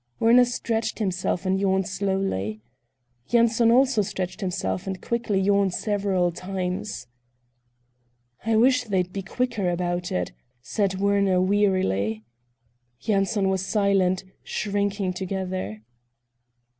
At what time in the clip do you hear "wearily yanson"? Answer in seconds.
11.39-13.47